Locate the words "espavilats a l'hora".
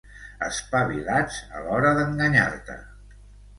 0.45-1.93